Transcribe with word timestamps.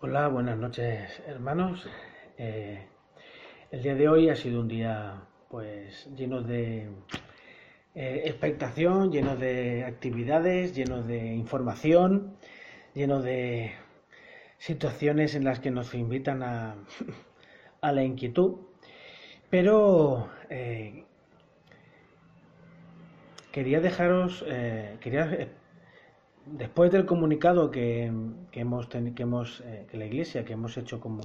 Hola, 0.00 0.28
buenas 0.28 0.56
noches 0.56 1.20
hermanos. 1.26 1.84
Eh, 2.36 2.86
el 3.72 3.82
día 3.82 3.96
de 3.96 4.08
hoy 4.08 4.28
ha 4.28 4.36
sido 4.36 4.60
un 4.60 4.68
día 4.68 5.24
pues 5.50 6.08
lleno 6.14 6.40
de 6.40 6.88
eh, 7.96 8.22
expectación, 8.26 9.10
lleno 9.10 9.34
de 9.34 9.84
actividades, 9.84 10.72
lleno 10.72 11.02
de 11.02 11.34
información, 11.34 12.36
lleno 12.94 13.20
de 13.20 13.72
situaciones 14.58 15.34
en 15.34 15.42
las 15.42 15.58
que 15.58 15.72
nos 15.72 15.92
invitan 15.94 16.44
a, 16.44 16.76
a 17.80 17.90
la 17.90 18.04
inquietud. 18.04 18.60
Pero 19.50 20.30
eh, 20.48 21.06
quería 23.50 23.80
dejaros, 23.80 24.44
quería 25.00 25.48
después 26.52 26.90
del 26.90 27.06
comunicado 27.06 27.70
que, 27.70 28.04
hemos, 28.52 28.86
que, 28.86 29.22
hemos 29.22 29.60
eh, 29.60 29.86
que 29.90 29.96
la 29.96 30.06
Iglesia, 30.06 30.44
que 30.44 30.54
hemos 30.54 30.76
hecho 30.76 31.00
como, 31.00 31.20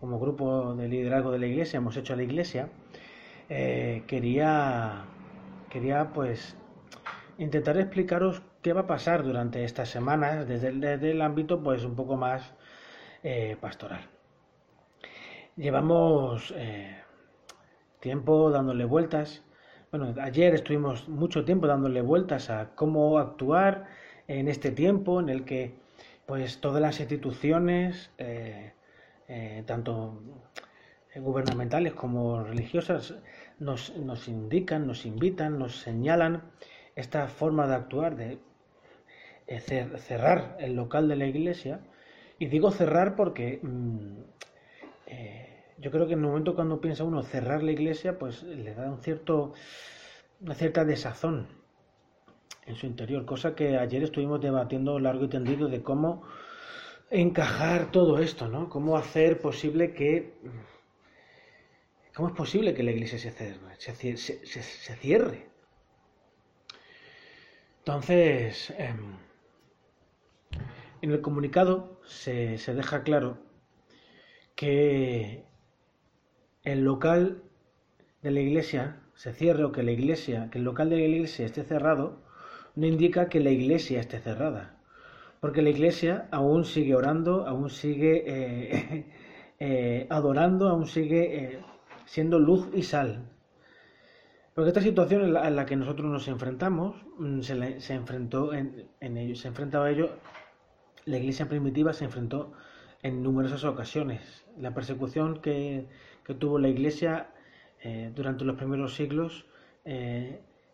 como 0.00 0.18
grupo 0.18 0.74
de 0.74 0.88
liderazgo 0.88 1.30
de 1.30 1.38
la 1.38 1.46
Iglesia, 1.46 1.78
hemos 1.78 1.96
hecho 1.96 2.12
a 2.12 2.16
la 2.16 2.22
Iglesia, 2.22 2.68
eh, 3.48 4.02
quería, 4.06 5.04
quería 5.70 6.12
pues 6.12 6.56
intentar 7.38 7.78
explicaros 7.78 8.42
qué 8.62 8.72
va 8.72 8.82
a 8.82 8.86
pasar 8.86 9.22
durante 9.22 9.64
estas 9.64 9.88
semanas 9.88 10.46
desde 10.46 10.72
desde 10.72 11.12
el 11.12 11.22
ámbito 11.22 11.62
pues 11.62 11.84
un 11.84 11.94
poco 11.94 12.16
más 12.16 12.54
eh, 13.22 13.56
pastoral. 13.60 14.00
Llevamos 15.56 16.54
tiempo 17.98 18.50
dándole 18.50 18.84
vueltas. 18.84 19.42
Bueno, 19.90 20.14
ayer 20.22 20.54
estuvimos 20.54 21.08
mucho 21.08 21.44
tiempo 21.44 21.66
dándole 21.66 22.00
vueltas 22.00 22.48
a 22.50 22.76
cómo 22.76 23.18
actuar 23.18 23.86
en 24.28 24.46
este 24.46 24.70
tiempo 24.70 25.20
en 25.20 25.30
el 25.30 25.44
que 25.44 25.74
pues 26.26 26.60
todas 26.60 26.82
las 26.82 27.00
instituciones, 27.00 28.10
eh, 28.18 28.72
eh, 29.28 29.62
tanto 29.66 30.22
gubernamentales 31.16 31.94
como 31.94 32.44
religiosas, 32.44 33.14
nos, 33.58 33.96
nos, 33.96 34.28
indican, 34.28 34.86
nos 34.86 35.06
invitan, 35.06 35.58
nos 35.58 35.80
señalan 35.80 36.42
esta 36.94 37.26
forma 37.28 37.66
de 37.66 37.74
actuar, 37.74 38.14
de 38.14 38.38
eh, 39.46 39.60
cerrar 39.60 40.56
el 40.60 40.74
local 40.76 41.08
de 41.08 41.16
la 41.16 41.26
iglesia. 41.26 41.80
Y 42.38 42.46
digo 42.46 42.70
cerrar 42.70 43.16
porque 43.16 43.58
mm, 43.62 44.18
yo 45.78 45.90
creo 45.90 46.06
que 46.06 46.12
en 46.12 46.20
el 46.20 46.26
momento 46.26 46.54
cuando 46.54 46.80
piensa 46.80 47.04
uno 47.04 47.22
cerrar 47.22 47.62
la 47.62 47.72
iglesia, 47.72 48.18
pues 48.18 48.42
le 48.42 48.74
da 48.74 48.90
un 48.90 49.02
cierto, 49.02 49.54
una 50.40 50.54
cierta 50.54 50.84
desazón 50.84 51.57
en 52.68 52.76
su 52.76 52.86
interior, 52.86 53.24
cosa 53.24 53.54
que 53.54 53.78
ayer 53.78 54.02
estuvimos 54.02 54.40
debatiendo 54.40 54.98
largo 54.98 55.24
y 55.24 55.28
tendido 55.28 55.68
de 55.68 55.82
cómo 55.82 56.22
encajar 57.10 57.90
todo 57.90 58.18
esto, 58.18 58.48
¿no? 58.48 58.68
Cómo 58.68 58.96
hacer 58.96 59.40
posible 59.40 59.94
que... 59.94 60.34
¿Cómo 62.14 62.28
es 62.28 62.34
posible 62.34 62.74
que 62.74 62.82
la 62.82 62.90
iglesia 62.90 63.18
se 63.18 63.30
cierre? 63.30 63.58
Se, 63.78 64.96
cierre? 64.96 65.48
Entonces, 67.78 68.74
em, 68.76 69.16
en 71.00 71.10
el 71.10 71.20
comunicado 71.22 72.00
se, 72.04 72.58
se 72.58 72.74
deja 72.74 73.02
claro 73.02 73.38
que 74.56 75.46
el 76.64 76.80
local 76.82 77.44
de 78.20 78.30
la 78.30 78.40
iglesia 78.40 79.00
se 79.14 79.32
cierre 79.32 79.64
o 79.64 79.72
que 79.72 79.84
la 79.84 79.92
iglesia, 79.92 80.50
que 80.50 80.58
el 80.58 80.64
local 80.64 80.90
de 80.90 80.96
la 80.96 81.06
iglesia 81.06 81.46
esté 81.46 81.62
cerrado, 81.62 82.27
no 82.78 82.86
indica 82.86 83.28
que 83.28 83.40
la 83.40 83.50
iglesia 83.50 83.98
esté 83.98 84.20
cerrada, 84.20 84.76
porque 85.40 85.62
la 85.62 85.70
iglesia 85.70 86.28
aún 86.30 86.64
sigue 86.64 86.94
orando, 86.94 87.44
aún 87.44 87.70
sigue 87.70 88.22
eh, 88.24 89.04
eh, 89.58 90.06
adorando, 90.10 90.68
aún 90.68 90.86
sigue 90.86 91.22
eh, 91.36 91.60
siendo 92.04 92.38
luz 92.38 92.68
y 92.72 92.84
sal. 92.84 93.28
Porque 94.54 94.68
esta 94.68 94.80
situación 94.80 95.22
en 95.24 95.56
la, 95.56 95.66
que 95.66 95.74
nosotros 95.74 96.08
nos 96.08 96.28
enfrentamos, 96.28 96.94
mm, 97.18 97.40
se, 97.40 97.94
enfrentó 97.94 98.54
en, 98.54 98.86
se 99.34 99.48
enfrentaba 99.48 99.86
a 99.86 99.90
ello, 99.90 100.10
la 101.04 101.18
iglesia 101.18 101.48
primitiva 101.48 101.92
se 101.92 102.04
enfrentó 102.04 102.52
en 103.02 103.24
numerosas 103.24 103.64
ocasiones. 103.64 104.44
La 104.56 104.72
persecución 104.72 105.40
que, 105.40 105.88
tuvo 106.38 106.58
la 106.60 106.68
iglesia 106.68 107.30
durante 108.14 108.44
los 108.44 108.56
primeros 108.56 108.94
siglos 108.94 109.46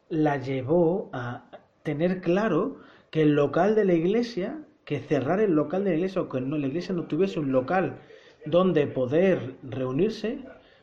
la 0.08 0.36
llevó 0.38 1.10
a 1.12 1.44
tener 1.84 2.20
claro 2.20 2.80
que 3.10 3.22
el 3.22 3.34
local 3.36 3.76
de 3.76 3.84
la 3.84 3.94
iglesia, 3.94 4.58
que 4.84 4.98
cerrar 4.98 5.38
el 5.40 5.52
local 5.52 5.84
de 5.84 5.90
la 5.90 5.96
iglesia 5.96 6.22
o 6.22 6.28
que 6.28 6.40
no, 6.40 6.58
la 6.58 6.66
iglesia 6.66 6.94
no 6.94 7.06
tuviese 7.06 7.38
un 7.38 7.52
local 7.52 8.00
donde 8.44 8.88
poder 8.88 9.56
reunirse, 9.62 10.40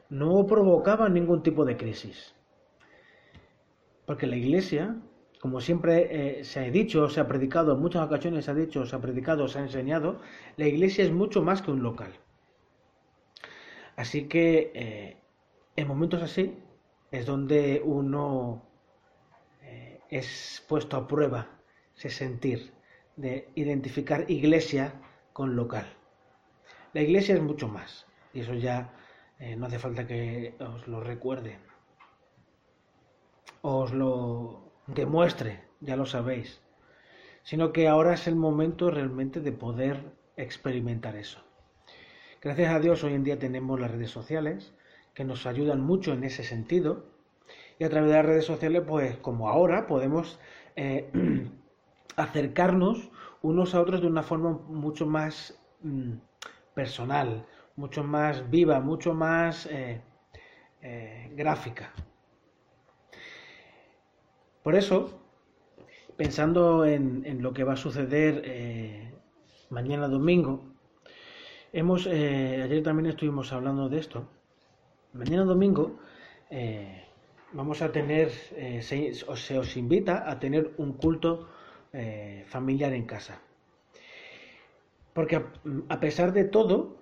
no 0.10 0.46
provocaba 0.48 1.10
ningún 1.10 1.44
tipo 1.44 1.66
de 1.66 1.76
crisis. 1.76 2.34
Porque 4.06 4.28
la 4.28 4.38
iglesia, 4.38 4.96
como 5.42 5.60
siempre 5.60 6.40
eh, 6.40 6.44
se 6.44 6.60
ha 6.60 6.72
dicho, 6.72 7.10
se 7.10 7.20
ha 7.20 7.28
predicado, 7.28 7.74
en 7.74 7.82
muchas 7.82 8.06
ocasiones 8.06 8.46
se 8.46 8.52
ha 8.52 8.56
dicho, 8.56 8.86
se 8.86 8.96
ha 8.96 9.02
predicado, 9.02 9.48
se 9.48 9.60
ha 9.60 9.62
enseñado, 9.62 10.20
la 10.58 10.68
iglesia 10.68 11.04
es 11.04 11.12
mucho 11.12 11.42
más 11.42 11.62
que 11.62 11.72
un 11.72 11.84
local. 11.84 12.14
Así 13.96 14.28
que 14.28 14.72
eh, 14.74 15.18
en 15.76 15.88
momentos 15.88 16.22
así 16.22 16.58
es 17.12 17.26
donde 17.26 17.82
uno 17.84 18.71
es 20.12 20.64
puesto 20.68 20.98
a 20.98 21.08
prueba 21.08 21.48
ese 21.96 22.10
sentir 22.10 22.74
de 23.16 23.50
identificar 23.56 24.30
iglesia 24.30 24.94
con 25.34 25.56
local. 25.56 25.86
La 26.94 27.02
iglesia 27.02 27.36
es 27.36 27.42
mucho 27.42 27.68
más, 27.68 28.06
y 28.34 28.42
eso 28.42 28.54
ya 28.54 28.94
eh, 29.40 29.56
no 29.56 29.66
hace 29.66 29.80
falta 29.80 30.06
que 30.06 30.56
os 30.60 30.88
lo 30.88 31.02
recuerde, 31.02 31.58
os 33.62 33.94
lo 33.94 34.74
demuestre, 34.88 35.64
ya 35.80 35.96
lo 35.96 36.06
sabéis, 36.06 36.62
sino 37.44 37.72
que 37.72 37.88
ahora 37.88 38.14
es 38.14 38.28
el 38.28 38.36
momento 38.36 38.92
realmente 38.92 39.40
de 39.40 39.54
poder 39.54 40.14
experimentar 40.36 41.16
eso. 41.16 41.40
Gracias 42.42 42.74
a 42.74 42.80
Dios 42.80 43.04
hoy 43.04 43.14
en 43.14 43.24
día 43.24 43.40
tenemos 43.40 43.80
las 43.80 43.92
redes 43.92 44.12
sociales 44.12 44.74
que 45.14 45.24
nos 45.24 45.46
ayudan 45.46 45.82
mucho 45.82 46.12
en 46.12 46.24
ese 46.24 46.44
sentido 46.44 47.11
y 47.82 47.84
a 47.84 47.90
través 47.90 48.12
de 48.12 48.16
las 48.16 48.26
redes 48.28 48.46
sociales, 48.46 48.84
pues 48.88 49.18
como 49.18 49.50
ahora, 49.50 49.88
podemos 49.88 50.40
eh, 50.76 51.10
acercarnos 52.16 53.10
unos 53.42 53.74
a 53.74 53.82
otros 53.82 54.02
de 54.02 54.08
una 54.08 54.22
forma 54.22 54.52
mucho 54.68 55.08
más 55.08 55.60
mm, 55.82 56.12
personal, 56.76 57.44
mucho 57.76 58.04
más 58.04 58.48
viva, 58.52 58.80
mucho 58.82 59.16
más 59.16 59.66
eh, 59.66 60.00
eh, 60.84 61.32
gráfica. 61.34 61.92
Por 64.62 64.76
eso, 64.76 65.20
pensando 66.18 66.86
en, 66.86 67.26
en, 67.26 67.42
lo 67.42 67.52
que 67.52 67.64
va 67.64 67.74
a 67.74 67.78
suceder 67.78 69.12
mañana 69.72 70.08
domingo, 70.08 70.66
hemos, 71.74 72.06
ayer 72.06 72.84
también 72.84 73.08
estuvimos 73.08 73.52
hablando 73.52 73.90
de 73.90 73.98
esto, 73.98 74.30
mañana 75.14 75.46
domingo 75.46 75.98
vamos 77.54 77.82
a 77.82 77.92
tener, 77.92 78.32
eh, 78.56 78.82
se, 78.82 79.58
os 79.58 79.78
invita 79.78 80.30
a 80.30 80.40
tener 80.40 80.74
un 80.78 80.94
culto 80.94 81.48
eh, 81.94 82.46
familiar 82.48 82.94
en 82.94 83.06
casa. 83.06 83.42
Porque 85.14 85.44
a, 85.90 86.00
pesar 86.00 86.32
de 86.32 86.46
todo, 86.46 86.98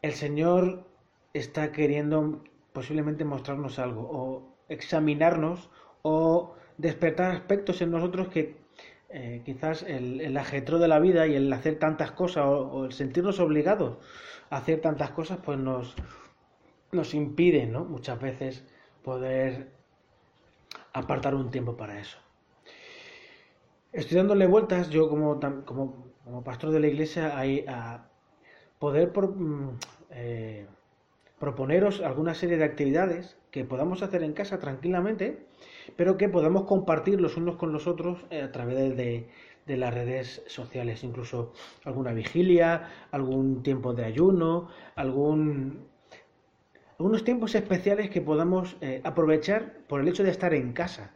el 0.00 0.12
Señor 0.12 0.86
está 1.34 1.72
queriendo 1.72 2.42
posiblemente 2.72 3.24
mostrarnos 3.24 3.78
algo, 3.78 4.08
o 4.10 4.56
examinarnos, 4.68 5.70
o 6.02 6.54
despertar 6.78 7.32
aspectos 7.32 7.82
en 7.82 7.90
nosotros 7.90 8.28
que 8.28 8.56
eh, 9.10 9.42
quizás 9.44 9.82
el, 9.82 10.20
el, 10.20 10.36
ajetro 10.36 10.78
de 10.78 10.88
la 10.88 10.98
vida 10.98 11.26
y 11.26 11.34
el 11.34 11.52
hacer 11.52 11.78
tantas 11.78 12.12
cosas, 12.12 12.44
o, 12.46 12.86
el 12.86 12.92
sentirnos 12.92 13.38
obligados 13.38 13.98
a 14.48 14.56
hacer 14.56 14.80
tantas 14.80 15.10
cosas, 15.10 15.38
pues 15.44 15.58
nos, 15.58 15.94
nos 16.90 17.12
impide, 17.14 17.66
¿no? 17.66 17.84
Muchas 17.84 18.18
veces 18.20 18.64
poder 19.04 19.70
apartar 20.92 21.34
un 21.34 21.50
tiempo 21.50 21.76
para 21.76 22.00
eso. 22.00 22.18
Estoy 23.92 24.16
dándole 24.16 24.46
vueltas, 24.46 24.90
yo 24.90 25.08
como, 25.08 25.38
como, 25.64 26.42
pastor 26.42 26.70
de 26.70 26.80
la 26.80 26.88
iglesia, 26.88 27.38
a 27.68 28.08
poder 28.80 29.12
mm, 29.16 29.78
eh, 30.10 30.66
proponeros 31.38 32.00
alguna 32.00 32.34
serie 32.34 32.56
de 32.56 32.64
actividades 32.64 33.36
que 33.52 33.64
podamos 33.64 34.02
hacer 34.02 34.24
en 34.24 34.32
casa 34.32 34.58
tranquilamente, 34.58 35.46
pero 35.96 36.16
que 36.16 36.28
podamos 36.28 36.64
compartir 36.64 37.20
los 37.20 37.36
unos 37.36 37.56
con 37.56 37.72
los 37.72 37.86
otros 37.86 38.24
eh, 38.30 38.42
a 38.42 38.50
través 38.50 38.96
de, 38.96 39.28
de 39.66 39.76
las 39.76 39.94
redes 39.94 40.42
sociales, 40.46 41.04
incluso 41.04 41.52
alguna 41.84 42.12
vigilia, 42.12 42.90
algún 43.12 43.62
tiempo 43.62 43.94
de 43.94 44.04
ayuno, 44.04 44.68
algún 44.96 45.86
unos 46.98 47.24
tiempos 47.24 47.54
especiales 47.54 48.10
que 48.10 48.20
podamos 48.20 48.76
eh, 48.80 49.00
aprovechar 49.04 49.78
por 49.88 50.00
el 50.00 50.08
hecho 50.08 50.22
de 50.22 50.30
estar 50.30 50.54
en 50.54 50.72
casa, 50.72 51.12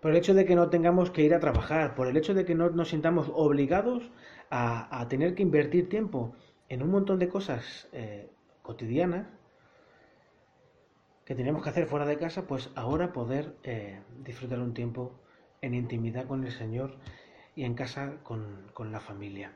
por 0.00 0.10
el 0.10 0.16
hecho 0.16 0.34
de 0.34 0.44
que 0.44 0.54
no 0.54 0.70
tengamos 0.70 1.10
que 1.10 1.22
ir 1.22 1.34
a 1.34 1.40
trabajar, 1.40 1.94
por 1.94 2.06
el 2.06 2.16
hecho 2.16 2.34
de 2.34 2.44
que 2.44 2.54
no 2.54 2.70
nos 2.70 2.90
sintamos 2.90 3.30
obligados 3.34 4.10
a, 4.50 5.06
tener 5.08 5.34
que 5.34 5.42
invertir 5.42 5.88
tiempo 5.88 6.34
en 6.68 6.82
un 6.82 6.90
montón 6.90 7.18
de 7.18 7.28
cosas 7.28 7.88
eh, 7.92 8.28
cotidianas 8.60 9.26
que 11.24 11.34
tenemos 11.34 11.62
que 11.62 11.70
hacer 11.70 11.86
fuera 11.86 12.04
de 12.04 12.18
casa, 12.18 12.46
pues 12.46 12.70
ahora 12.74 13.12
poder 13.12 13.56
eh, 13.62 14.00
disfrutar 14.24 14.58
un 14.58 14.74
tiempo 14.74 15.18
en 15.62 15.74
intimidad 15.74 16.26
con 16.26 16.44
el 16.44 16.52
Señor 16.52 16.96
y 17.54 17.64
en 17.64 17.74
casa 17.74 18.16
con, 18.24 18.92
la 18.92 19.00
familia. 19.00 19.52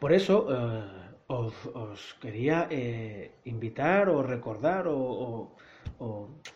Por 0.00 0.12
eso 0.12 0.48
os, 1.28 2.16
quería 2.20 2.68
invitar 3.44 4.08
o 4.08 4.22
recordar 4.22 4.86
o, 4.88 5.50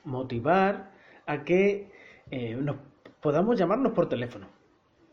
motivar 0.04 0.92
a 1.26 1.44
que 1.44 1.90
nos 2.58 2.76
podamos 3.20 3.58
llamarnos 3.58 3.92
por 3.92 4.08
teléfono. 4.08 4.46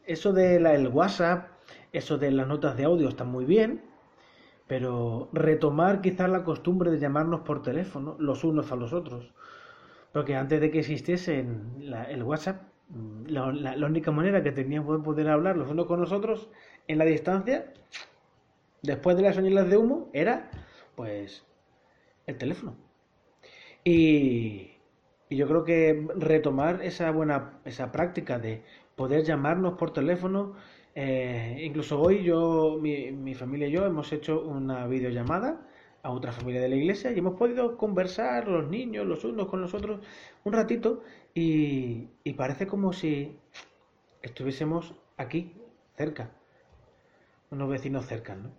Eso 0.05 0.31
del 0.31 0.87
WhatsApp, 0.87 1.49
eso 1.91 2.17
de 2.17 2.31
las 2.31 2.47
notas 2.47 2.77
de 2.77 2.85
audio 2.85 3.09
está 3.09 3.23
muy 3.23 3.45
bien, 3.45 3.81
pero 4.67 5.29
retomar 5.33 6.01
quizás 6.01 6.29
la 6.29 6.43
costumbre 6.43 6.91
de 6.91 6.99
llamarnos 6.99 7.41
por 7.41 7.61
teléfono 7.61 8.15
los 8.19 8.43
unos 8.43 8.71
a 8.71 8.75
los 8.75 8.93
otros. 8.93 9.33
Porque 10.13 10.35
antes 10.35 10.61
de 10.61 10.71
que 10.71 10.79
existiese 10.79 11.45
el 12.09 12.23
WhatsApp, 12.23 12.61
la, 13.27 13.85
única 13.85 14.11
manera 14.11 14.43
que 14.43 14.51
teníamos 14.51 14.97
de 14.97 15.03
poder 15.03 15.29
hablar 15.29 15.57
los 15.57 15.69
unos 15.69 15.85
con 15.87 15.99
los 15.99 16.11
otros 16.11 16.49
en 16.87 16.97
la 16.97 17.05
distancia, 17.05 17.73
después 18.87 19.15
de 19.17 19.23
las 19.23 19.35
señales 19.35 19.69
de 19.69 19.77
humo, 19.77 20.09
era 20.13 20.49
pues 20.95 21.45
el 22.25 22.37
teléfono. 22.37 22.75
Y, 23.83 24.71
y 25.29 25.35
yo 25.37 25.47
creo 25.47 25.63
que 25.63 26.07
retomar 26.15 26.81
esa 26.81 27.11
buena 27.11 27.59
esa 27.65 27.91
práctica 27.91 28.39
de 28.39 28.63
poder 28.95 29.23
llamarnos 29.23 29.77
por 29.77 29.93
teléfono 29.93 30.55
eh, 30.99 31.61
incluso 31.63 32.01
hoy 32.01 32.23
yo, 32.23 32.79
mi, 32.81 33.35
familia 33.35 33.67
y 33.67 33.71
yo 33.71 33.85
hemos 33.85 34.11
hecho 34.11 34.41
una 34.41 34.87
videollamada 34.87 35.61
a 36.01 36.09
otra 36.09 36.31
familia 36.31 36.59
de 36.59 36.69
la 36.69 36.75
iglesia 36.75 37.11
y 37.11 37.19
hemos 37.19 37.37
podido 37.37 37.77
conversar 37.77 38.47
los 38.47 38.67
niños, 38.67 39.05
los 39.05 39.23
unos 39.23 39.47
con 39.47 39.61
los 39.61 39.75
otros, 39.75 39.99
un 40.43 40.53
ratito 40.53 41.03
y, 41.35 42.07
parece 42.35 42.65
como 42.65 42.93
si 42.93 43.37
estuviésemos 44.23 44.95
aquí, 45.17 45.53
cerca, 45.95 46.31
unos 47.51 47.69
vecinos 47.69 48.07
cerca, 48.07 48.33
¿no? 48.33 48.49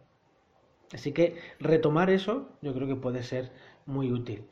Así 0.93 1.13
que 1.13 1.37
retomar 1.61 2.11
eso 2.11 2.49
yo 2.63 2.73
creo 2.75 2.89
que 2.89 2.97
puede 2.97 3.23
ser 3.23 3.51
muy 3.87 4.11
útil, 4.13 4.45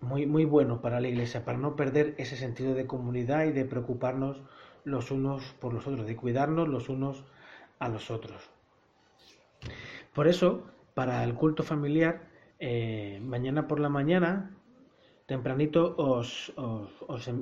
muy, 0.00 0.26
muy 0.26 0.44
bueno 0.44 0.80
para 0.80 1.00
la 1.00 1.08
iglesia, 1.08 1.44
para 1.44 1.58
no 1.58 1.76
perder 1.76 2.14
ese 2.18 2.36
sentido 2.36 2.74
de 2.74 2.86
comunidad 2.86 3.44
y 3.46 3.52
de 3.52 3.64
preocuparnos 3.64 4.40
los 4.84 5.10
unos 5.10 5.42
por 5.60 5.74
los 5.74 5.86
otros, 5.86 6.06
de 6.06 6.16
cuidarnos 6.16 6.68
los 6.68 6.88
unos 6.88 7.24
a 7.78 7.88
los 7.88 8.10
otros. 8.10 8.50
Por 10.14 10.28
eso, 10.28 10.62
para 10.94 11.22
el 11.24 11.34
culto 11.34 11.62
familiar, 11.62 12.22
eh, 12.58 13.20
mañana 13.22 13.68
por 13.68 13.80
la 13.80 13.88
mañana, 13.88 14.56
tempranito, 15.26 15.94
os, 15.98 16.52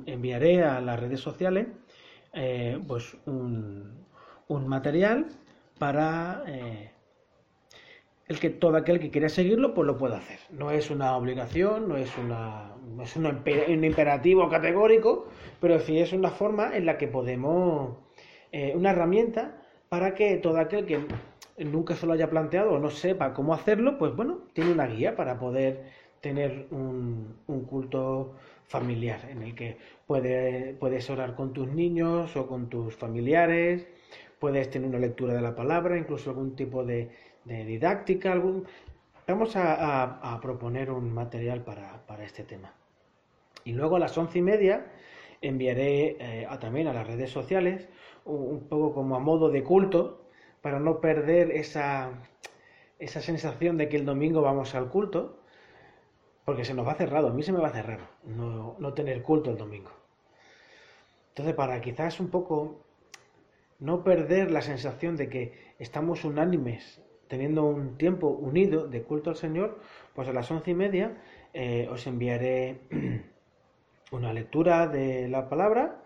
enviaré 0.07 0.63
a 0.63 0.81
las 0.81 0.99
redes 0.99 1.19
sociales 1.19 1.67
eh, 2.33 2.81
pues 2.87 3.15
un, 3.25 4.03
material 4.49 5.27
para 5.79 6.43
eh, 6.47 6.91
el 8.27 8.39
que 8.39 8.49
todo 8.49 8.77
aquel 8.77 8.99
que 8.99 9.11
quiera 9.11 9.29
seguirlo 9.29 9.73
pues 9.73 9.85
lo 9.85 9.97
pueda 9.97 10.17
hacer. 10.17 10.39
No 10.49 10.71
es 10.71 10.89
una 10.89 11.15
obligación, 11.15 11.87
no 11.87 11.97
es, 11.97 12.15
una, 12.17 12.73
es 13.01 13.15
un, 13.15 13.83
imperativo 13.83 14.49
categórico, 14.49 15.27
pero 15.59 15.79
sí 15.79 15.99
es 15.99 16.11
una 16.11 16.31
forma 16.31 16.75
en 16.75 16.85
la 16.85 16.97
que 16.97 17.07
podemos, 17.07 17.97
eh, 18.51 18.73
una 18.75 18.91
herramienta 18.91 19.61
para 19.89 20.15
que 20.15 20.37
todo 20.37 20.57
aquel 20.57 20.85
que 20.85 20.99
nunca 21.63 21.95
se 21.95 22.07
lo 22.07 22.13
haya 22.13 22.29
planteado 22.29 22.73
o 22.73 22.79
no 22.79 22.89
sepa 22.89 23.33
cómo 23.33 23.53
hacerlo, 23.53 23.97
pues 23.97 24.15
bueno, 24.15 24.39
tiene 24.53 24.71
una 24.71 24.87
guía 24.87 25.15
para 25.15 25.39
poder 25.39 25.83
tener 26.21 26.67
un, 26.71 27.35
culto 27.69 28.33
familiar 28.65 29.19
en 29.29 29.43
el 29.43 29.53
que 29.53 29.77
puedes 30.07 31.09
orar 31.11 31.35
con 31.35 31.53
tus 31.53 31.67
niños 31.67 32.35
o 32.35 32.47
con 32.47 32.67
tus 32.67 32.95
familiares, 32.95 33.87
puedes 34.39 34.71
tener 34.71 34.89
una 34.89 34.97
lectura 34.97 35.35
de 35.35 35.41
la 35.41 35.55
palabra, 35.55 35.97
incluso 35.97 36.31
algún 36.31 36.55
tipo 36.55 36.83
de, 36.83 37.11
de 37.45 37.63
didáctica, 37.63 38.31
algún... 38.31 38.65
vamos 39.27 39.55
a, 39.55 40.39
proponer 40.41 40.91
un 40.91 41.13
material 41.13 41.63
para, 41.63 42.23
este 42.23 42.43
tema. 42.43 42.73
Y 43.63 43.73
luego 43.73 43.95
a 43.95 43.99
las 43.99 44.17
once 44.17 44.39
y 44.39 44.41
media 44.41 44.91
enviaré 45.41 46.17
eh, 46.19 46.47
también 46.59 46.87
a 46.87 46.93
las 46.93 47.07
redes 47.07 47.31
sociales 47.31 47.87
un, 48.25 48.67
poco 48.67 48.93
como 48.93 49.15
a 49.15 49.19
modo 49.19 49.49
de 49.49 49.63
culto 49.63 50.25
para 50.61 50.79
no 50.79 50.99
perder 50.99 51.51
esa, 51.51 52.11
esa 52.99 53.21
sensación 53.21 53.77
de 53.77 53.87
que 53.89 53.97
el 53.97 54.05
domingo 54.05 54.41
vamos 54.41 54.73
al 54.75 54.89
culto, 54.89 55.39
porque 56.43 56.65
se 56.65 56.73
nos 56.73 56.87
va 56.87 56.95
cerrado, 56.95 57.29
a 57.29 57.33
mí 57.33 57.43
se 57.43 57.51
me 57.51 57.59
va 57.59 57.67
a 57.67 57.71
cerrar 57.71 57.99
no, 58.23 58.75
no 58.79 58.93
tener 58.93 59.21
culto 59.21 59.51
el 59.51 59.57
domingo. 59.57 59.91
Entonces, 61.29 61.53
para 61.53 61.81
quizás 61.81 62.19
un 62.19 62.29
poco 62.29 62.81
no 63.79 64.03
perder 64.03 64.51
la 64.51 64.61
sensación 64.61 65.17
de 65.17 65.29
que 65.29 65.73
estamos 65.79 66.23
unánimes 66.23 67.04
teniendo 67.27 67.65
un 67.65 67.97
tiempo 67.97 68.27
unido 68.27 68.87
de 68.87 69.03
culto 69.03 69.29
al 69.29 69.35
Señor, 69.35 69.79
pues 70.13 70.27
a 70.27 70.33
las 70.33 70.49
once 70.51 70.71
y 70.71 70.73
media 70.73 71.17
eh, 71.53 71.87
os 71.89 72.05
enviaré 72.07 72.81
una 74.11 74.33
lectura 74.33 74.87
de 74.87 75.27
la 75.27 75.49
palabra 75.49 76.03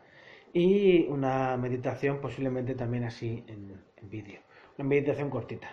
y 0.54 1.06
una 1.08 1.58
meditación 1.58 2.20
posiblemente 2.20 2.76
también 2.76 3.04
así 3.04 3.44
en, 3.48 3.82
vídeo. 4.02 4.40
Una 4.78 4.88
meditación 4.88 5.30
cortita. 5.30 5.68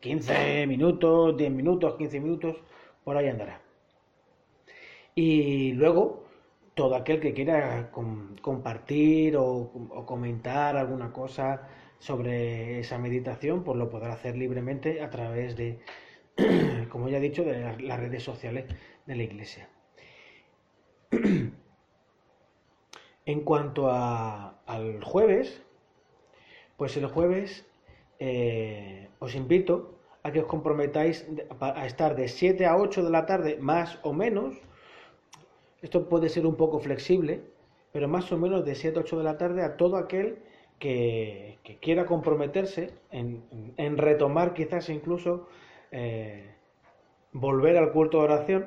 15 0.00 0.66
minutos, 0.66 1.36
10 1.36 1.50
minutos, 1.50 1.96
15 1.96 2.20
minutos, 2.20 2.56
por 3.02 3.16
ahí 3.16 3.28
andará. 3.28 3.60
Y 5.14 5.72
luego, 5.72 6.24
todo 6.74 6.94
aquel 6.94 7.20
que 7.20 7.34
quiera 7.34 7.90
compartir 7.90 9.36
o 9.36 10.04
comentar 10.06 10.76
alguna 10.76 11.12
cosa 11.12 11.68
sobre 11.98 12.80
esa 12.80 12.98
meditación, 12.98 13.64
pues 13.64 13.78
lo 13.78 13.90
podrá 13.90 14.12
hacer 14.12 14.36
libremente 14.36 15.02
a 15.02 15.10
través 15.10 15.56
de, 15.56 15.78
como 16.90 17.08
ya 17.08 17.18
he 17.18 17.20
dicho, 17.20 17.44
de 17.44 17.76
las 17.80 18.00
redes 18.00 18.22
sociales 18.22 18.66
de 19.06 19.16
la 19.16 19.22
iglesia. 19.22 19.68
En 23.26 23.40
cuanto 23.40 23.90
al 23.90 25.02
jueves, 25.02 25.62
pues 26.76 26.94
el 26.98 27.06
jueves 27.06 27.64
eh, 28.18 29.08
os 29.18 29.34
invito 29.34 29.98
a 30.22 30.32
que 30.32 30.40
os 30.40 30.46
comprometáis 30.46 31.26
a 31.60 31.86
estar 31.86 32.16
de 32.16 32.28
7 32.28 32.66
a 32.66 32.76
8 32.76 33.02
de 33.02 33.10
la 33.10 33.26
tarde, 33.26 33.58
más 33.60 33.98
o 34.02 34.12
menos. 34.12 34.56
Esto 35.82 36.08
puede 36.08 36.28
ser 36.28 36.46
un 36.46 36.56
poco 36.56 36.80
flexible, 36.80 37.42
pero 37.92 38.08
más 38.08 38.32
o 38.32 38.38
menos 38.38 38.64
de 38.64 38.74
7 38.74 38.98
a 38.98 39.02
8 39.02 39.18
de 39.18 39.24
la 39.24 39.38
tarde 39.38 39.62
a 39.62 39.76
todo 39.76 39.96
aquel 39.96 40.38
que, 40.78 41.58
quiera 41.80 42.06
comprometerse 42.06 42.90
en, 43.10 43.98
retomar 43.98 44.54
quizás 44.54 44.88
incluso 44.88 45.48
eh, 45.90 46.54
volver 47.32 47.76
al 47.76 47.92
culto 47.92 48.18
de 48.18 48.24
oración, 48.24 48.66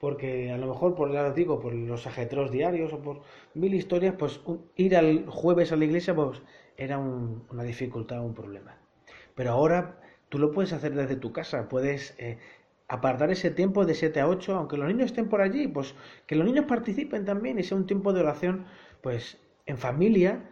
porque 0.00 0.50
a 0.50 0.58
lo 0.58 0.66
mejor, 0.66 0.94
por 0.94 1.12
ya 1.12 1.26
os 1.26 1.34
digo, 1.34 1.60
por 1.60 1.74
los 1.74 2.06
ajetros 2.06 2.50
diarios 2.50 2.92
o 2.92 3.00
por 3.00 3.22
mil 3.54 3.74
historias, 3.74 4.14
pues 4.18 4.40
ir 4.76 4.96
al 4.96 5.26
jueves 5.26 5.72
a 5.72 5.76
la 5.76 5.84
iglesia 5.84 6.14
pues 6.14 6.42
era 6.76 6.98
una 6.98 7.62
dificultad, 7.62 8.20
un 8.20 8.34
problema. 8.34 8.76
Pero 9.34 9.52
ahora 9.52 10.00
tú 10.28 10.38
lo 10.38 10.52
puedes 10.52 10.72
hacer 10.72 10.94
desde 10.94 11.16
tu 11.16 11.32
casa, 11.32 11.68
puedes 11.68 12.14
eh, 12.18 12.38
apartar 12.88 13.30
ese 13.30 13.50
tiempo 13.50 13.84
de 13.84 13.94
7 13.94 14.20
a 14.20 14.28
8, 14.28 14.54
aunque 14.54 14.76
los 14.76 14.88
niños 14.88 15.06
estén 15.06 15.28
por 15.28 15.40
allí, 15.40 15.66
pues 15.68 15.94
que 16.26 16.36
los 16.36 16.46
niños 16.46 16.66
participen 16.66 17.24
también 17.24 17.58
y 17.58 17.62
sea 17.62 17.76
un 17.76 17.86
tiempo 17.86 18.12
de 18.12 18.20
oración, 18.20 18.66
pues 19.00 19.38
en 19.66 19.78
familia, 19.78 20.48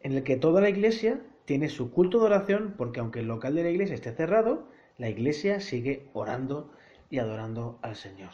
en 0.00 0.12
el 0.12 0.22
que 0.22 0.36
toda 0.36 0.60
la 0.60 0.68
iglesia 0.68 1.20
tiene 1.44 1.68
su 1.68 1.90
culto 1.90 2.18
de 2.20 2.26
oración, 2.26 2.74
porque 2.76 3.00
aunque 3.00 3.20
el 3.20 3.26
local 3.26 3.54
de 3.54 3.64
la 3.64 3.70
iglesia 3.70 3.94
esté 3.94 4.12
cerrado, 4.12 4.68
la 4.98 5.08
iglesia 5.08 5.60
sigue 5.60 6.08
orando 6.12 6.70
y 7.10 7.18
adorando 7.18 7.78
al 7.82 7.96
Señor. 7.96 8.30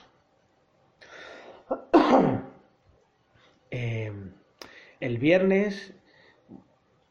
Eh, 3.71 4.13
el 5.01 5.19
viernes 5.19 5.95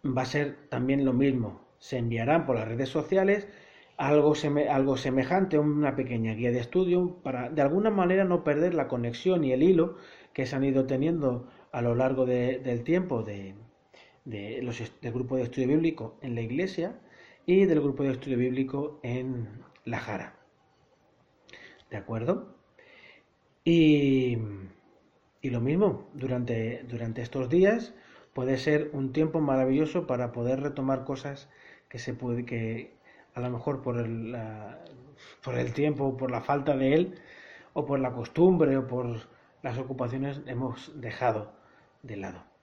va 0.05 0.21
a 0.21 0.25
ser 0.25 0.57
también 0.69 1.05
lo 1.05 1.13
mismo. 1.13 1.61
Se 1.79 1.97
enviarán 1.97 2.45
por 2.45 2.55
las 2.55 2.67
redes 2.67 2.89
sociales 2.89 3.47
algo, 3.97 4.33
algo 4.69 4.97
semejante, 4.97 5.57
una 5.57 5.95
pequeña 5.95 6.33
guía 6.33 6.51
de 6.51 6.59
estudio, 6.59 7.17
para 7.23 7.49
de 7.49 7.61
alguna 7.61 7.89
manera 7.89 8.23
no 8.25 8.43
perder 8.43 8.73
la 8.73 8.87
conexión 8.87 9.43
y 9.43 9.53
el 9.53 9.63
hilo 9.63 9.97
que 10.33 10.45
se 10.45 10.55
han 10.55 10.63
ido 10.63 10.85
teniendo 10.85 11.47
a 11.71 11.81
lo 11.81 11.95
largo 11.95 12.25
del 12.25 12.83
tiempo 12.83 13.23
de, 13.23 13.55
de 14.25 14.61
los, 14.61 14.79
del 15.01 15.13
grupo 15.13 15.37
de 15.37 15.43
estudio 15.43 15.67
bíblico 15.69 16.17
en 16.21 16.35
la 16.35 16.41
iglesia 16.41 16.99
y 17.45 17.65
del 17.65 17.81
grupo 17.81 18.03
de 18.03 18.11
estudio 18.11 18.37
bíblico 18.37 18.99
en 19.03 19.63
la 19.85 19.99
Jara. 19.99 20.35
¿De 21.89 21.97
acuerdo? 21.97 22.55
Y, 23.63 24.37
y 25.41 25.49
lo 25.49 25.61
mismo, 25.61 26.09
durante, 26.13 26.83
durante 26.89 27.21
estos 27.21 27.49
días 27.49 27.93
puede 28.33 28.57
ser 28.57 28.89
un 28.93 29.13
tiempo 29.13 29.39
maravilloso 29.41 30.07
para 30.07 30.31
poder 30.31 30.61
retomar 30.61 31.05
cosas 31.05 31.49
que, 31.87 31.99
se 31.99 32.13
puede, 32.13 32.45
que 32.45 32.95
a 33.33 33.41
lo 33.41 33.49
mejor 33.49 33.81
por 33.81 33.97
el, 33.97 34.35
por 35.43 35.57
el 35.57 35.73
tiempo, 35.73 36.17
por 36.17 36.31
la 36.31 36.41
falta 36.41 36.75
de 36.75 36.93
él, 36.93 37.15
o 37.73 37.85
por 37.85 37.99
la 37.99 38.11
costumbre, 38.13 38.75
o 38.77 38.87
por 38.87 39.27
las 39.61 39.77
ocupaciones, 39.77 40.41
hemos 40.47 40.99
dejado 40.99 41.53
de 42.03 42.17
lado. 42.17 42.54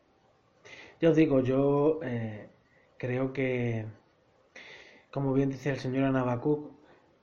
Yo 1.02 1.10
os 1.10 1.16
digo, 1.16 1.40
yo 1.40 1.98
eh, 2.04 2.48
creo 2.96 3.32
que, 3.32 3.86
como 5.10 5.32
bien 5.32 5.50
dice 5.50 5.70
el 5.70 5.80
señor 5.80 6.04
Anabacuc, 6.04 6.70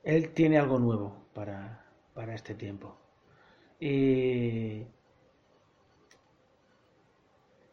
él 0.03 0.33
tiene 0.33 0.59
algo 0.59 0.79
nuevo 0.79 1.15
para, 1.33 1.85
para 2.13 2.35
este 2.35 2.55
tiempo. 2.55 2.97
Y 3.79 4.83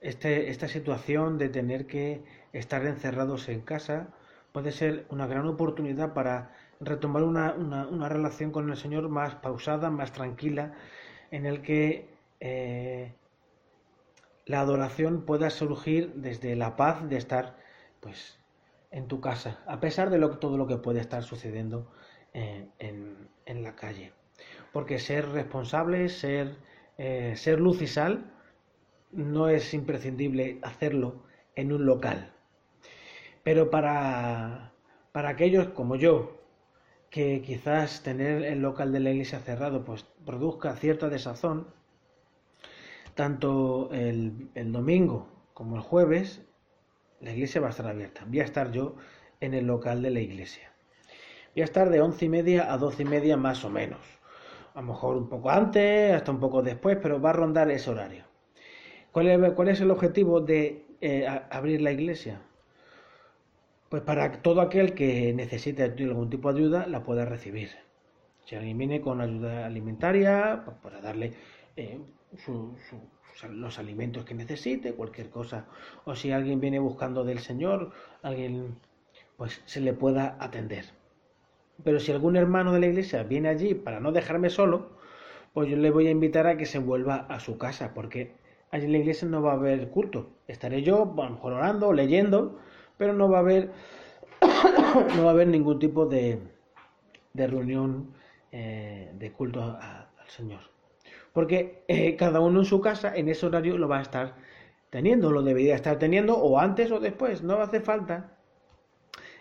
este, 0.00 0.48
esta 0.50 0.68
situación 0.68 1.38
de 1.38 1.48
tener 1.48 1.88
que 1.88 2.22
estar 2.52 2.86
encerrados 2.86 3.48
en 3.48 3.62
casa 3.62 4.14
puede 4.52 4.70
ser 4.70 5.06
una 5.10 5.26
gran 5.26 5.48
oportunidad 5.48 6.14
para 6.14 6.54
retomar 6.78 7.24
una, 7.24 7.52
una, 7.54 8.08
relación 8.08 8.52
con 8.52 8.70
el 8.70 8.76
Señor 8.76 9.08
más 9.08 9.34
pausada, 9.34 9.90
más 9.90 10.12
tranquila, 10.12 10.72
en 11.32 11.46
el 11.46 11.62
que 11.62 12.08
eh, 12.38 13.12
la 14.46 14.60
adoración 14.60 15.26
pueda 15.26 15.50
surgir 15.50 16.12
desde 16.14 16.56
la 16.56 16.76
paz 16.76 17.08
de 17.08 17.16
estar 17.16 17.56
pues 18.00 18.38
en 18.90 19.08
tu 19.08 19.20
casa, 19.20 19.62
a 19.66 19.80
pesar 19.80 20.08
de 20.10 20.18
todo 20.38 20.56
lo 20.56 20.66
que 20.66 20.76
puede 20.76 21.00
estar 21.00 21.22
sucediendo 21.24 21.90
en, 22.32 23.62
la 23.62 23.74
calle. 23.74 24.12
Porque 24.72 24.98
ser 24.98 25.28
responsable, 25.30 26.08
ser, 26.08 26.56
eh, 26.96 27.34
ser 27.36 27.60
luz 27.60 27.82
y 27.82 27.86
sal, 27.86 28.32
no 29.10 29.48
es 29.48 29.74
imprescindible 29.74 30.58
hacerlo 30.62 31.24
en 31.56 31.72
un 31.72 31.86
local. 31.86 32.32
Pero 33.42 33.70
para, 33.70 34.72
para 35.12 35.30
aquellos 35.30 35.68
como 35.68 35.96
yo, 35.96 36.36
que 37.10 37.42
quizás 37.42 38.02
tener 38.02 38.44
el 38.44 38.60
local 38.60 38.92
de 38.92 39.00
la 39.00 39.10
iglesia 39.10 39.40
cerrado 39.40 39.84
pues 39.84 40.04
produzca 40.24 40.76
cierta 40.76 41.08
desazón, 41.08 41.68
tanto 43.16 43.88
el, 43.92 44.50
domingo 44.54 45.26
como 45.54 45.74
el 45.76 45.82
jueves 45.82 46.42
la 47.20 47.32
iglesia 47.32 47.62
va 47.62 47.68
a 47.68 47.70
estar 47.70 47.88
abierta. 47.88 48.24
Voy 48.26 48.40
a 48.40 48.44
estar 48.44 48.70
yo 48.70 48.94
en 49.40 49.54
el 49.54 49.66
local 49.66 50.02
de 50.02 50.10
la 50.10 50.20
iglesia. 50.20 50.70
Voy 51.54 51.62
a 51.62 51.64
estar 51.64 51.88
de 51.88 52.02
once 52.02 52.26
y 52.26 52.28
media 52.28 52.72
a 52.72 52.76
doce 52.76 53.02
y 53.02 53.06
media 53.06 53.38
más 53.38 53.64
o 53.64 53.70
menos. 53.70 54.00
A 54.74 54.82
lo 54.82 54.88
mejor 54.88 55.16
un 55.16 55.28
poco 55.30 55.50
antes, 55.50 56.14
hasta 56.14 56.30
un 56.30 56.38
poco 56.38 56.62
después, 56.62 56.98
pero 57.02 57.18
va 57.18 57.30
a 57.30 57.32
rondar 57.32 57.70
ese 57.70 57.90
horario. 57.90 58.24
¿Cuál 59.10 59.28
es, 59.28 59.52
cuál 59.54 59.68
es 59.68 59.80
el 59.80 59.90
objetivo 59.90 60.42
de 60.42 60.84
eh, 61.00 61.26
abrir 61.50 61.80
la 61.80 61.92
iglesia? 61.92 62.42
Pues 63.88 64.02
para 64.02 64.42
todo 64.42 64.60
aquel 64.60 64.92
que 64.92 65.32
necesite 65.32 65.84
algún 65.84 66.28
tipo 66.28 66.52
de 66.52 66.60
ayuda 66.60 66.86
la 66.86 67.02
pueda 67.02 67.24
recibir. 67.24 67.70
Si 68.44 68.54
alguien 68.56 68.76
viene 68.76 69.00
con 69.00 69.22
ayuda 69.22 69.64
alimentaria, 69.64 70.60
pues 70.66 70.76
para 70.82 71.00
darle 71.00 71.32
eh, 71.76 71.98
los 73.50 73.78
alimentos 73.78 74.24
que 74.24 74.34
necesite, 74.34 74.94
cualquier 74.94 75.30
cosa. 75.30 75.66
O 76.04 76.14
si 76.14 76.32
alguien 76.32 76.60
viene 76.60 76.78
buscando 76.78 77.24
del 77.24 77.38
Señor, 77.40 77.92
alguien 78.22 78.76
pues 79.36 79.62
se 79.66 79.80
le 79.80 79.92
pueda 79.92 80.36
atender. 80.40 80.86
Pero 81.84 82.00
si 82.00 82.12
algún 82.12 82.36
hermano 82.36 82.72
de 82.72 82.80
la 82.80 82.86
iglesia 82.86 83.22
viene 83.22 83.48
allí 83.48 83.74
para 83.74 84.00
no 84.00 84.12
dejarme 84.12 84.50
solo, 84.50 84.96
pues 85.52 85.68
yo 85.68 85.76
le 85.76 85.90
voy 85.90 86.06
a 86.06 86.10
invitar 86.10 86.46
a 86.46 86.56
que 86.56 86.66
se 86.66 86.78
vuelva 86.78 87.26
a 87.28 87.40
su 87.40 87.58
casa, 87.58 87.92
porque 87.94 88.34
allí 88.70 88.86
en 88.86 88.92
la 88.92 88.98
iglesia 88.98 89.28
no 89.28 89.42
va 89.42 89.52
a 89.52 89.56
haber 89.56 89.90
culto. 89.90 90.30
Estaré 90.48 90.82
yo, 90.82 91.14
a 91.18 91.24
lo 91.24 91.30
mejor 91.30 91.52
orando, 91.54 91.92
leyendo, 91.92 92.58
pero 92.96 93.12
no 93.12 93.28
va 93.28 93.38
a 93.38 93.40
haber, 93.40 93.70
no 95.16 95.24
va 95.24 95.30
a 95.30 95.32
haber 95.32 95.48
ningún 95.48 95.78
tipo 95.78 96.06
de, 96.06 96.40
de 97.34 97.46
reunión 97.46 98.14
eh, 98.52 99.12
de 99.14 99.32
culto 99.32 99.62
al 99.62 100.28
Señor. 100.28 100.75
Porque 101.36 101.84
eh, 101.86 102.16
cada 102.16 102.40
uno 102.40 102.60
en 102.60 102.64
su 102.64 102.80
casa, 102.80 103.14
en 103.14 103.28
ese 103.28 103.44
horario, 103.44 103.76
lo 103.76 103.88
va 103.88 103.98
a 103.98 104.00
estar 104.00 104.36
teniendo, 104.88 105.30
lo 105.30 105.42
debería 105.42 105.74
estar 105.74 105.98
teniendo, 105.98 106.34
o 106.38 106.58
antes 106.58 106.90
o 106.90 106.98
después. 106.98 107.42
No 107.42 107.60
hace 107.60 107.80
falta 107.80 108.38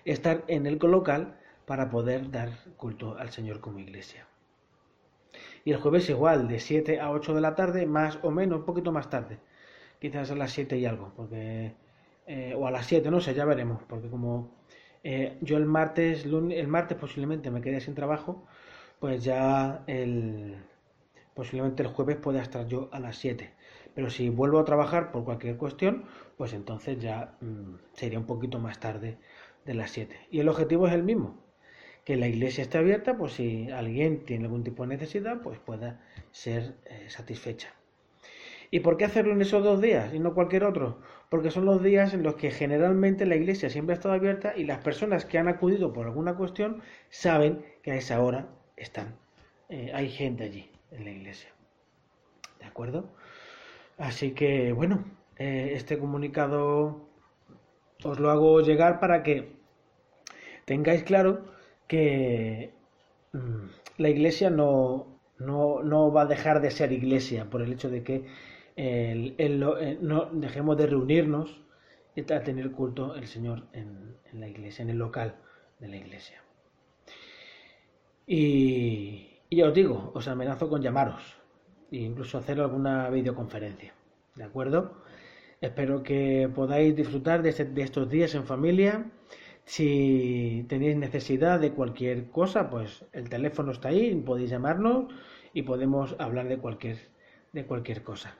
estar 0.04 0.44
en 0.50 0.66
el 0.66 0.78
local 0.78 1.40
para 1.66 1.90
poder 1.90 2.30
dar 2.32 2.50
culto 2.76 3.18
al 3.18 3.30
Señor 3.30 3.62
como 3.62 3.80
iglesia. 3.80 4.28
Y 5.64 5.72
el 5.72 5.78
jueves 5.78 6.10
igual, 6.10 6.50
de 6.50 6.60
7 6.60 7.00
a 7.00 7.12
8 7.12 7.34
de 7.34 7.40
la 7.40 7.56
tarde, 7.56 7.86
más 7.86 8.20
o 8.24 8.30
menos, 8.30 8.60
un 8.60 8.66
poquito 8.66 8.92
más 8.92 9.10
tarde. 9.10 9.40
Quizás 9.98 10.30
a 10.32 10.36
las 10.36 10.52
7 10.52 10.78
y 10.78 10.86
algo, 10.86 11.14
porque 11.16 11.76
eh, 12.28 12.54
o 12.58 12.68
a 12.68 12.72
las 12.72 12.88
7, 12.88 13.10
no 13.10 13.22
sé, 13.22 13.34
ya 13.34 13.46
veremos, 13.46 13.82
porque 13.88 14.10
como 14.10 14.52
eh, 15.02 15.38
yo 15.40 15.56
el 15.56 15.66
martes, 15.66 16.26
el 16.26 16.68
martes 16.68 16.98
posiblemente 16.98 17.52
me 17.52 17.62
quedé 17.62 17.80
sin 17.80 17.96
trabajo, 17.96 18.46
pues 19.00 19.24
ya 19.24 19.86
el, 19.88 20.58
posiblemente 21.36 21.84
el 21.84 21.90
jueves 21.90 22.16
pueda 22.16 22.42
estar 22.42 22.66
yo 22.68 22.90
a 22.92 23.00
las 23.00 23.18
7. 23.18 23.54
Pero 23.94 24.10
si 24.10 24.30
vuelvo 24.30 24.60
a 24.60 24.66
trabajar 24.66 25.12
por 25.12 25.24
cualquier 25.26 25.58
cuestión, 25.58 26.06
pues 26.38 26.54
entonces 26.54 27.00
ya 27.00 27.38
mm, 27.42 27.76
sería 27.94 28.18
un 28.18 28.26
poquito 28.26 28.58
más 28.58 28.80
tarde 28.80 29.18
de 29.66 29.74
las 29.76 29.92
7. 29.92 30.18
Y 30.32 30.40
el 30.40 30.50
objetivo 30.50 30.88
es 30.88 30.94
el 30.94 31.04
mismo, 31.04 31.38
que 32.06 32.16
la 32.16 32.28
iglesia 32.28 32.64
esté 32.64 32.78
abierta, 32.78 33.18
pues 33.18 33.34
si 33.34 33.70
alguien 33.70 34.26
tiene 34.26 34.46
algún 34.46 34.64
tipo 34.64 34.84
de 34.84 34.90
necesidad, 34.90 35.42
pues 35.42 35.60
pueda 35.60 36.02
ser 36.32 36.76
eh, 36.86 37.06
satisfecha. 37.10 37.74
¿Y 38.72 38.80
por 38.80 38.98
qué 38.98 39.06
hacerlo 39.06 39.34
en 39.34 39.42
esos 39.42 39.64
dos 39.64 39.82
días 39.82 40.14
y 40.14 40.20
no 40.20 40.34
cualquier 40.34 40.64
otro? 40.64 41.00
Porque 41.30 41.52
son 41.52 41.66
los 41.66 41.84
días 41.84 42.14
en 42.14 42.24
los 42.24 42.36
que 42.36 42.52
generalmente 42.52 43.26
la 43.26 43.36
iglesia 43.36 43.70
siempre 43.70 43.94
ha 43.94 43.98
estado 43.98 44.16
abierta 44.16 44.54
y 44.56 44.64
las 44.66 44.80
personas 44.80 45.26
que 45.26 45.38
han 45.38 45.48
acudido 45.48 45.94
por 45.94 46.08
alguna 46.08 46.36
cuestión 46.36 46.82
saben 47.10 47.64
que 47.84 47.92
a 47.92 47.96
esa 47.96 48.22
hora 48.22 48.50
están, 48.76 49.16
eh, 49.70 49.92
hay 49.94 50.10
gente 50.10 50.44
allí 50.44 50.75
en 50.96 51.06
la 51.06 51.12
iglesia. 51.12 51.50
¿De 52.60 52.66
acuerdo? 52.66 53.10
Así 53.98 54.32
que, 54.32 54.72
bueno, 54.74 55.06
eh, 55.38 55.72
este 55.74 55.98
comunicado 55.98 57.08
os 58.04 58.20
lo 58.20 58.30
hago 58.30 58.62
llegar 58.62 59.00
para 59.00 59.24
que 59.24 59.56
tengáis 60.66 61.04
claro 61.04 61.46
que 61.88 62.74
mm, 63.34 63.66
la 63.98 64.10
iglesia 64.10 64.50
no, 64.50 65.20
no, 65.38 65.84
no, 65.84 66.12
va 66.12 66.24
a 66.24 66.26
dejar 66.26 66.62
de 66.62 66.72
ser 66.72 66.92
iglesia 66.92 67.50
por 67.50 67.62
el 67.62 67.74
hecho 67.74 67.90
de 67.90 68.04
que 68.04 68.26
eh, 68.76 69.98
no 70.02 70.26
dejemos 70.32 70.78
de 70.78 70.88
reunirnos 70.88 71.62
y 72.16 72.34
a 72.34 72.44
tener 72.44 72.72
culto 72.72 73.16
el 73.16 73.28
Señor 73.28 73.68
en, 73.74 74.16
la 74.34 74.48
iglesia, 74.48 74.84
en 74.84 74.90
el 74.90 74.98
local 74.98 75.36
de 75.80 75.88
la 75.90 75.98
iglesia. 75.98 76.42
Y, 78.26 79.35
ya 79.52 79.68
os 79.68 79.74
digo, 79.74 80.12
os 80.14 80.28
amenazo 80.28 80.70
con 80.70 80.82
llamaros 80.82 81.38
e 81.92 81.98
incluso 81.98 82.38
hacer 82.38 82.60
alguna 82.60 83.10
videoconferencia. 83.10 83.94
¿De 84.36 84.44
acuerdo? 84.44 85.04
Espero 85.62 86.04
que 86.04 86.50
podáis 86.54 86.96
disfrutar 86.96 87.42
de, 87.42 87.50
este, 87.50 87.66
de 87.66 87.82
estos 87.82 88.10
días 88.10 88.36
en 88.36 88.46
familia. 88.46 89.12
Si 89.66 90.66
tenéis 90.70 90.96
necesidad 90.98 91.60
de 91.60 91.72
cualquier 91.72 92.30
cosa, 92.30 92.70
pues 92.70 93.06
el 93.14 93.30
teléfono 93.30 93.72
está 93.72 93.90
ahí, 93.90 94.14
podéis 94.16 94.50
llamarnos 94.50 95.14
y 95.54 95.64
podemos 95.64 96.16
hablar 96.20 96.48
de 96.48 96.58
cualquier, 96.58 96.98
de 97.54 97.66
cualquier 97.66 98.04
cosa. 98.04 98.36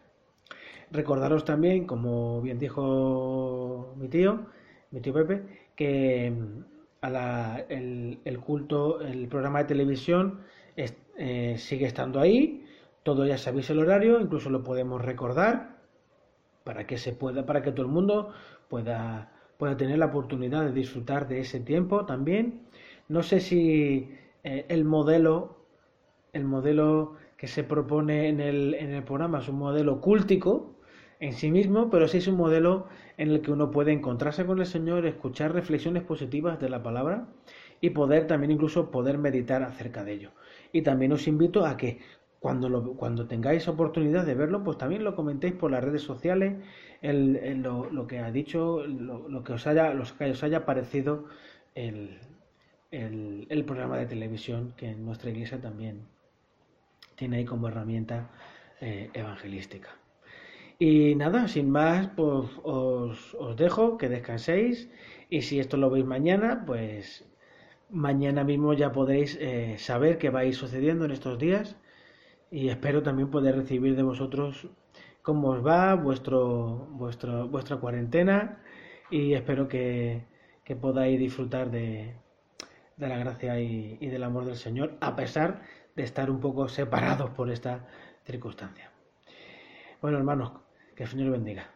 Recordaros 0.92 1.46
también, 1.46 1.86
como 1.86 2.42
bien 2.42 2.60
dijo 2.60 3.94
mi 3.98 4.08
tío, 4.08 4.46
mi 4.92 5.02
tío 5.02 5.14
Pepe, 5.14 5.44
que 5.76 6.32
mm, 6.32 6.76
el, 7.70 8.40
culto, 8.40 9.02
el 9.02 9.28
programa 9.28 9.60
de 9.60 9.66
televisión 9.66 10.42
eh, 10.76 11.56
sigue 11.58 11.86
estando 11.86 12.20
ahí. 12.20 12.66
Todo 13.04 13.26
ya 13.26 13.38
sabéis 13.38 13.70
el 13.70 13.80
horario, 13.80 14.20
incluso 14.20 14.50
lo 14.50 14.64
podemos 14.64 15.02
recordar 15.02 15.78
para 16.64 16.88
que 16.88 16.98
se 16.98 17.14
pueda, 17.14 17.46
para 17.46 17.62
que 17.62 17.72
todo 17.72 17.86
el 17.86 17.92
mundo 17.92 18.32
pueda, 18.70 19.32
pueda 19.58 19.78
tener 19.78 20.00
la 20.00 20.08
oportunidad 20.08 20.66
de 20.66 20.74
disfrutar 20.74 21.28
de 21.28 21.40
ese 21.40 21.60
tiempo 21.60 22.06
también. 22.06 22.64
No 23.08 23.22
sé 23.22 23.40
si 23.40 24.10
eh, 24.44 24.66
el 24.70 24.84
modelo, 24.84 25.58
el 26.34 26.44
modelo 26.46 27.14
que 27.38 27.48
se 27.48 27.64
propone 27.64 28.28
en 28.30 28.40
el, 28.40 28.74
en 28.74 28.92
el 28.92 29.04
programa 29.04 29.40
es 29.40 29.48
un 29.48 29.60
modelo 29.60 30.02
cúltico, 30.02 30.76
en 31.20 31.34
sí 31.34 31.52
mismo, 31.52 31.90
pero 31.90 32.08
sí 32.08 32.18
es 32.18 32.28
un 32.28 32.36
modelo 32.36 32.88
en 33.18 33.30
el 33.30 33.42
que 33.42 33.52
uno 33.52 33.72
puede 33.72 33.94
encontrarse 33.94 34.46
con 34.46 34.60
el 34.60 34.66
Señor, 34.66 35.06
escuchar 35.06 35.54
reflexiones 35.54 36.04
positivas 36.04 36.60
de 36.60 36.70
la 36.70 36.84
palabra 36.84 37.28
y 37.86 37.92
poder 37.92 38.26
también 38.26 38.50
incluso 38.50 38.90
poder 38.90 39.20
meditar 39.20 39.62
acerca 39.62 40.04
de 40.04 40.14
ello. 40.14 40.32
Y 40.72 40.82
también 40.82 41.12
os 41.12 41.28
invito 41.28 41.68
a 41.68 41.78
que 41.78 42.00
cuando, 42.40 42.68
lo, 42.68 42.94
cuando 42.94 43.28
tengáis 43.28 43.68
oportunidad 43.68 44.26
de 44.26 44.34
verlo, 44.34 44.64
pues 44.64 44.80
también 44.80 45.04
lo 45.04 45.16
comentéis 45.16 45.54
por 45.54 45.70
las 45.70 45.84
redes 45.84 46.02
sociales, 46.02 46.56
el, 47.04 47.62
lo, 47.62 48.08
que 48.08 48.18
ha 48.18 48.32
dicho, 48.32 48.84
lo, 48.88 49.44
que 49.44 49.54
os 49.54 49.68
haya, 49.68 49.94
los 49.94 50.14
que 50.14 50.32
os 50.32 50.44
haya 50.44 50.66
parecido 50.66 51.26
el, 51.76 52.18
el, 52.90 53.66
programa 53.66 54.00
de 54.00 54.08
televisión 54.08 54.74
que 54.78 54.90
en 54.90 55.06
nuestra 55.06 55.30
iglesia 55.30 55.62
también 55.62 56.08
tiene 57.16 57.38
ahí 57.38 57.46
como 57.46 57.68
herramienta 57.68 58.32
eh, 58.82 59.12
evangelística. 59.14 59.90
Y 60.80 61.14
nada, 61.14 61.48
sin 61.48 61.70
más, 61.70 62.10
pues 62.16 62.50
os, 62.64 63.36
os, 63.36 63.56
dejo, 63.56 64.00
que 64.00 64.10
descanséis. 64.10 64.90
Y 65.30 65.44
si 65.44 65.60
esto 65.60 65.78
lo 65.78 65.92
veis 65.92 66.06
mañana, 66.06 66.64
pues 66.66 67.24
mañana 67.90 68.44
mismo 68.44 68.74
ya 68.74 68.92
podréis 68.92 69.38
eh, 69.40 69.76
saber 69.78 70.18
qué 70.18 70.30
va 70.30 70.42
a 70.42 70.46
ir 70.46 70.56
sucediendo 70.56 71.06
en 71.06 71.12
estos 71.12 71.38
días 71.38 71.78
y 72.52 72.70
espero 72.70 73.04
también 73.04 73.30
poder 73.30 73.56
recibir 73.56 73.96
de 73.96 74.04
vosotros 74.04 74.68
cómo 75.22 75.50
os 75.50 75.66
va 75.66 75.96
vuestro, 75.96 76.88
vuestro, 76.92 77.48
vuestra 77.48 77.78
cuarentena 77.78 78.62
y 79.10 79.34
espero 79.34 79.68
que, 79.68 80.26
que 80.64 80.76
podáis 80.76 81.20
disfrutar 81.20 81.72
de, 81.72 82.16
de 82.98 83.08
la 83.08 83.18
gracia 83.18 83.60
y, 83.60 83.98
y, 84.00 84.08
del 84.08 84.24
amor 84.24 84.46
del 84.46 84.56
Señor 84.56 84.98
a 85.02 85.16
pesar 85.16 85.62
de 85.96 86.04
estar 86.04 86.30
un 86.30 86.40
poco 86.40 86.68
separados 86.68 87.30
por 87.32 87.50
esta 87.50 87.88
circunstancia. 88.24 88.92
Bueno, 90.02 90.18
hermanos, 90.18 90.52
que 90.96 91.04
el 91.04 91.10
Señor 91.10 91.32
bendiga. 91.32 91.72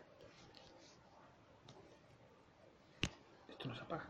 Esto 3.49 3.67
nos 3.67 3.81
apaga. 3.81 4.08